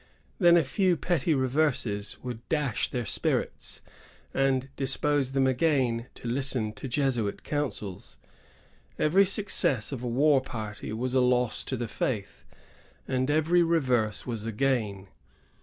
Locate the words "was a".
10.91-11.21, 14.25-14.51